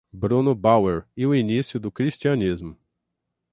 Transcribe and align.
Bruno 0.11 0.55
Bauer 0.55 1.05
e 1.15 1.27
o 1.27 1.35
Início 1.35 1.79
do 1.79 1.91
Cristianismo 1.91 2.75